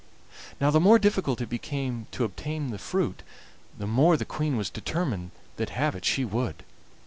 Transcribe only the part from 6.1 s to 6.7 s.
would.